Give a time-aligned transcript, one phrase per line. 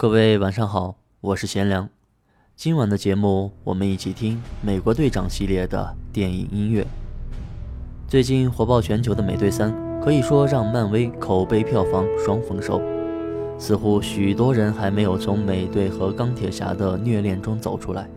[0.00, 1.88] 各位晚上好，我是贤良。
[2.54, 6.86] 今晚的节目，我们一起听《美国队长》系列的电影音乐。
[8.06, 12.80] 最近火爆全球的《美队三》，可以说让漫威口碑、票房双丰收。
[13.58, 18.08] 似乎许多人还没有从美队和钢铁侠的虐恋中走出来。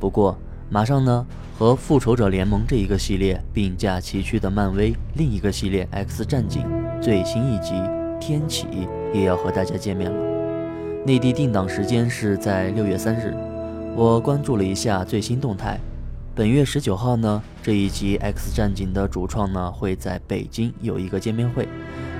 [0.00, 0.36] 不过，
[0.68, 1.24] 马上呢，
[1.56, 6.64] 和《复仇者联盟》这一个系列并驾齐驱的漫威另一个系列《X 战警》
[7.00, 7.74] 最新一集
[8.18, 8.66] 《天启》
[9.14, 10.27] 也要和大家见面了。
[11.08, 13.34] 内地定档时间是在六月三日，
[13.96, 15.80] 我关注了一下最新动态。
[16.34, 21.66] 本月十九号呢，这一集《X 战警》的主创呢会在北京有一个见面会。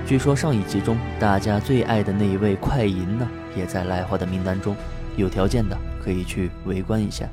[0.07, 4.75] 据说上一集中大家最爱的那一位快银呢，也在来华的名单中。
[5.15, 7.29] 有条件的可以去围观一下。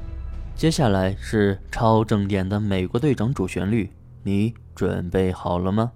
[0.55, 3.91] 接下来是超正点的美国队长主旋律，
[4.25, 5.93] 你准备好了吗？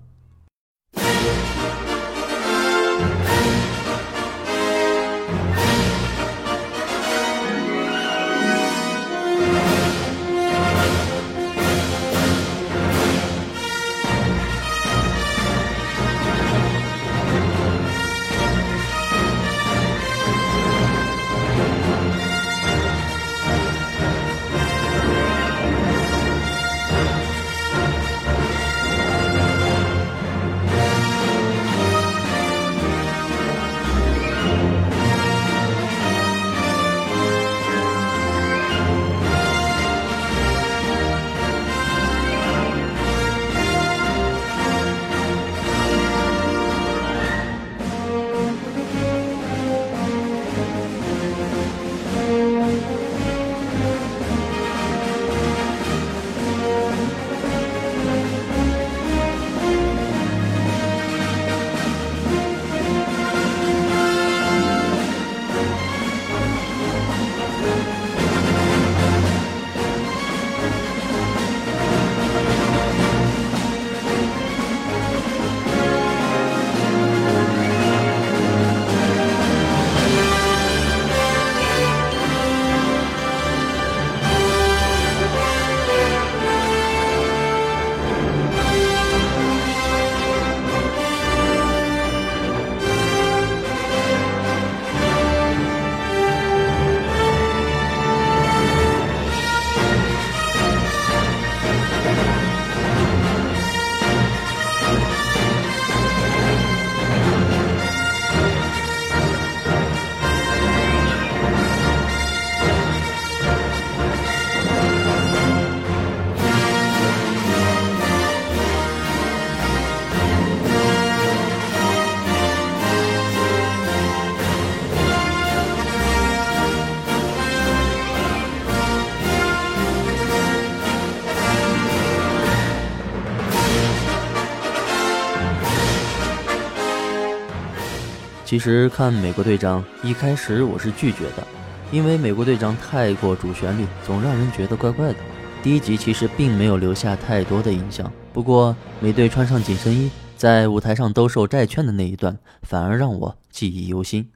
[138.50, 141.47] 其实看美国队长一开始我是拒绝的，
[141.93, 145.19] 因为美国队长太过主旋律，总让人觉得怪怪的。
[145.62, 154.28] 第一集其实并没有留下太多的印象，不过美队穿上紧身衣在舞台上兜售债券的那一段，反而让我记忆犹新。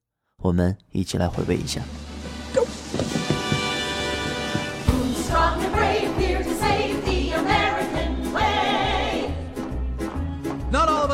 [0.45, 1.81] 我们一起来回味一下。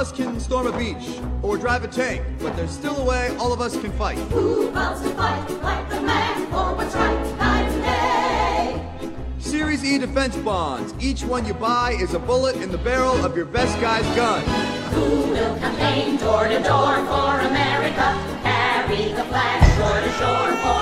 [0.00, 3.52] us can storm a beach or drive a tank, but there's still a way all
[3.52, 4.16] of us can fight.
[4.30, 9.10] Who vows to fight like the man for what's right night and day?
[9.40, 10.94] Series E defense bonds.
[11.00, 14.44] Each one you buy is a bullet in the barrel of your best guy's gun.
[14.94, 18.06] Who will campaign door to door for America?
[18.44, 20.79] Carry the flag shore to shore for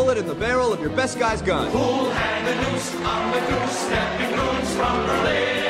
[0.00, 1.70] bullet in the barrel of your best guy's gun.
[1.72, 5.66] Who'll hang the noose on the goose, stepping goons from Berlin?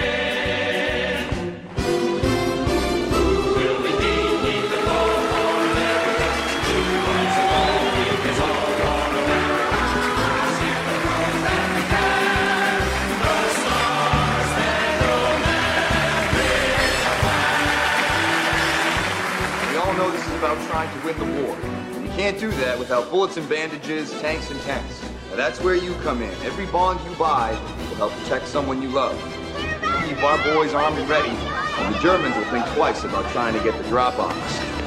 [19.70, 23.10] We all know this is about trying to win the war can't do that without
[23.10, 25.02] bullets and bandages, tanks and tanks.
[25.30, 26.30] Now that's where you come in.
[26.42, 29.16] Every bond you buy will help protect someone you love.
[30.06, 31.30] Keep our boys armed and ready.
[31.30, 34.79] and the Germans will think twice about trying to get the drop on us.《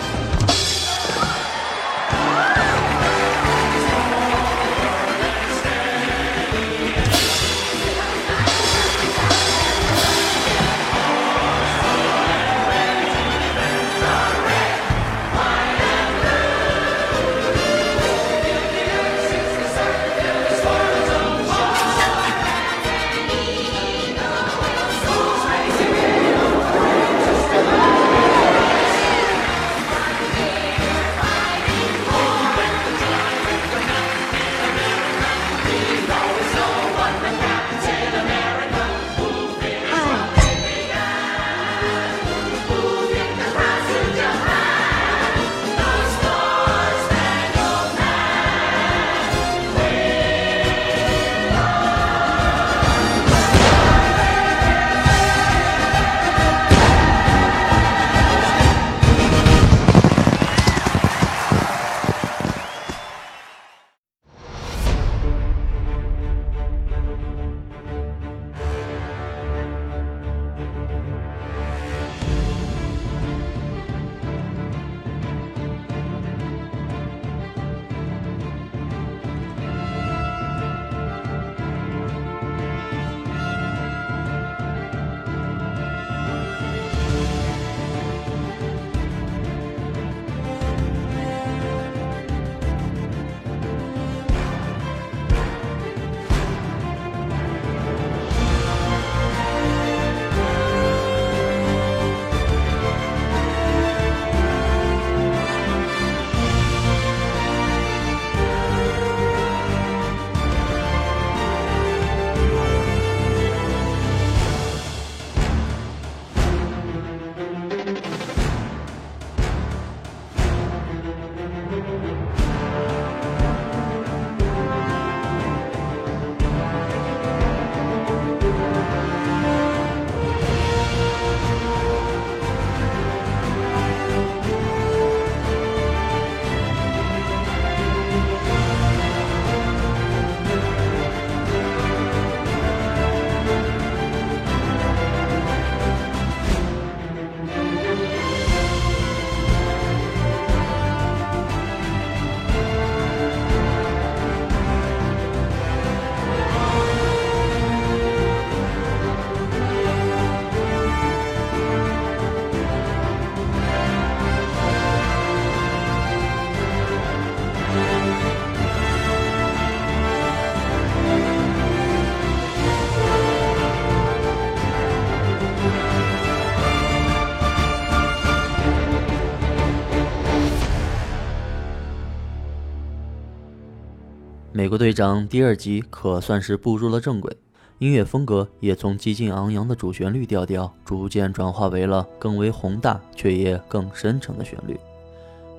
[184.74, 187.32] 国队长》第二集可算是步入了正轨，
[187.78, 194.76] 音乐风格也从激进昂扬的主旋律调调，逐渐转化为了更为宏大却也更深沉的旋律。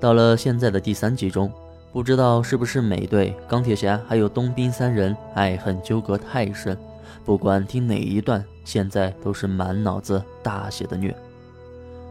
[0.01, 1.49] 到了现在的第三集中，
[1.93, 6.77] 不知道是不是美队、钢铁侠还有冬兵三人爱恨纠葛太深，
[7.25, 11.15] 不管听哪一段，现在都是满脑子大写的虐。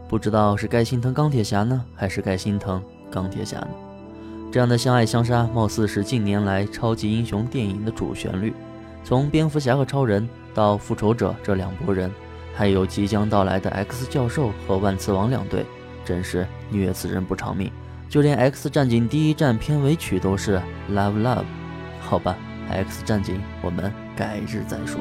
[0.08, 3.68] 不知道是该心疼钢铁侠呢，还是该心疼钢铁侠呢？
[4.54, 8.54] 这样的相爱相杀，貌似是近年来超级英雄电影的主旋律。
[9.02, 12.08] 从蝙蝠侠和超人到复仇者这两拨人，
[12.54, 15.66] 还有即将到来的 X 教授和万磁王两队，
[16.04, 17.68] 真是虐死人不偿命。
[18.08, 21.44] 就连 X 战警第一站片尾曲都是 Love Love，
[22.00, 22.36] 好吧
[22.70, 25.00] ，X 战警我们改日再说。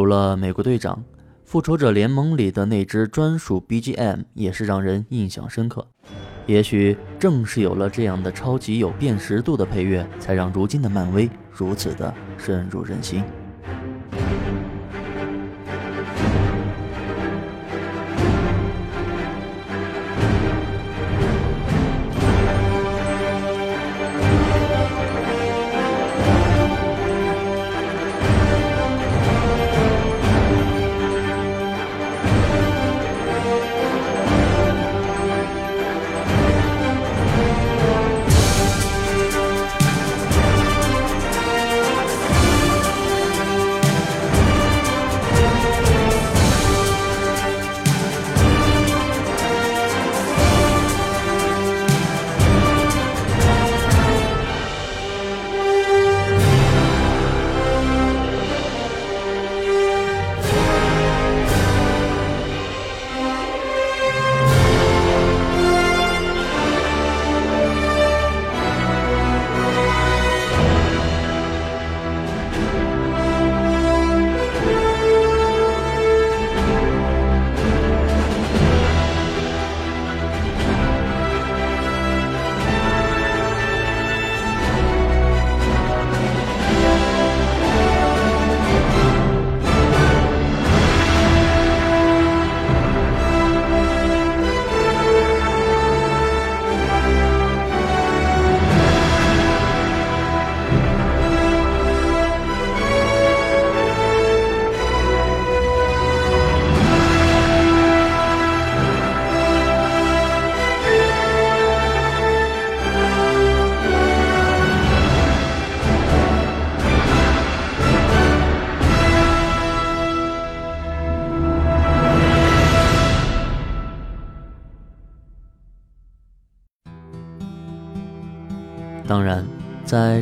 [0.00, 1.04] 除了美国队长，
[1.44, 5.86] 复仇者联盟里的那支专属 BGM 也是让人印象深刻。
[6.46, 13.22] 也许正是有了这样的超级有辨识度的配乐，才让如今的漫威如此的深入人心。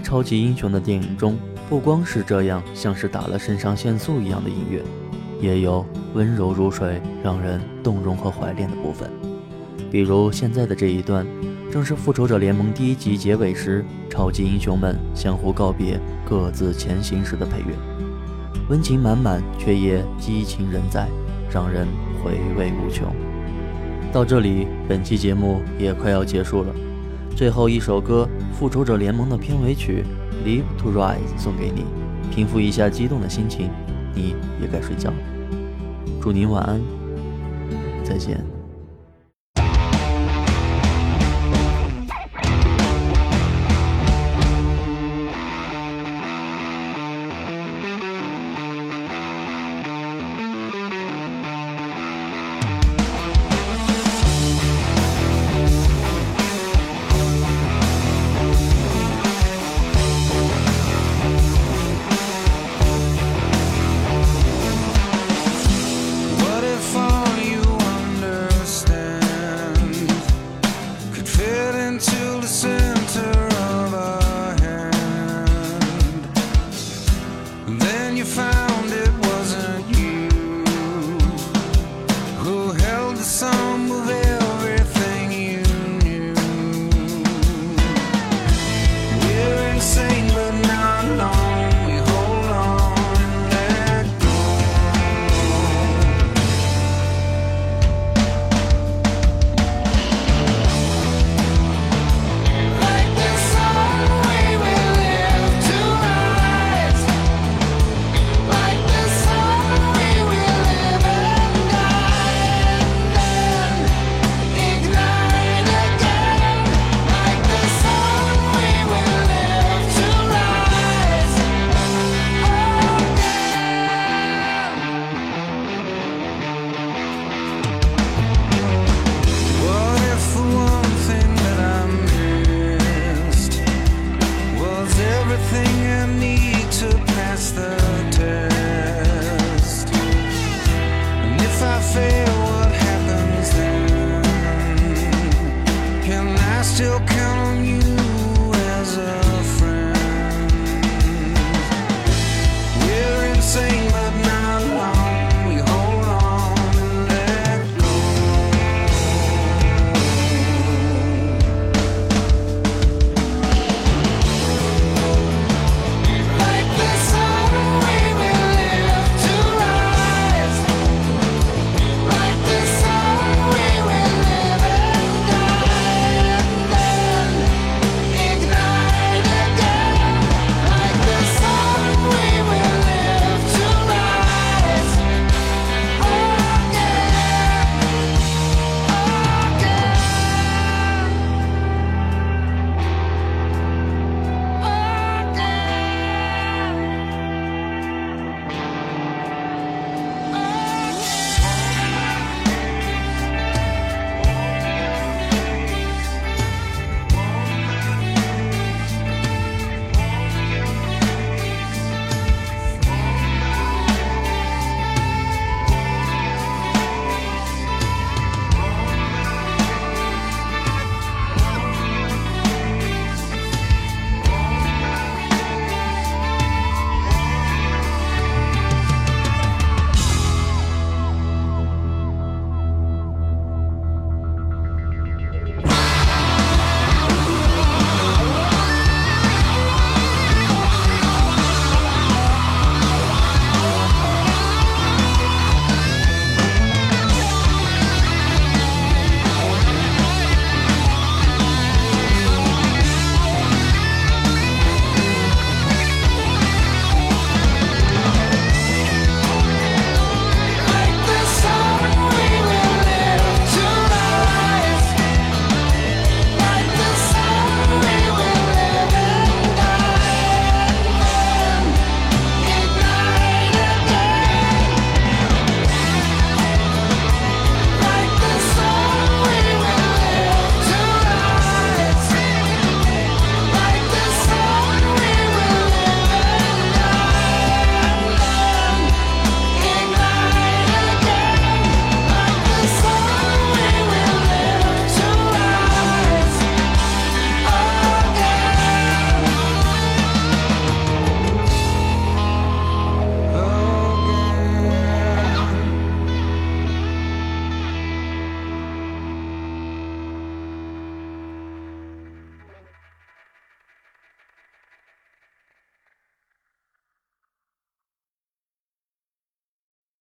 [0.00, 1.36] 超级英雄的电影中，
[1.68, 4.82] 不光是这样像是打了肾上腺素一样的音乐，
[5.40, 9.10] 也有温柔如水、让人动容和怀恋的部分。
[9.90, 11.26] 比如现在的这一段，
[11.70, 17.74] 正是《复仇者联盟》第一集结尾时，超级英雄们相互告别、各自前行时的配乐，
[18.68, 21.08] 温情满满，却也激情仍在，
[21.50, 21.86] 让人
[22.22, 23.06] 回味无穷。
[24.12, 26.74] 到这里，本期节目也快要结束了。
[27.36, 30.04] 最后一首歌《复仇者联盟》的片尾曲
[30.46, 31.84] 《Live to Rise》送给你，
[32.34, 33.70] 平复一下激动的心情。
[34.14, 35.16] 你也该睡觉了，
[36.20, 36.80] 祝您晚安，
[38.02, 38.57] 再见。